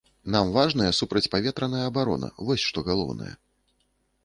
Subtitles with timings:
[0.35, 3.31] Нам важная супрацьпаветраная абарона, вось што галоўнае.